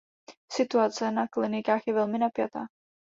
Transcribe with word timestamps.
Situace 0.55 1.07
na 1.11 1.27
klinikách 1.27 1.87
je 1.87 1.93
velmi 1.93 2.17
napjatá. 2.17 2.67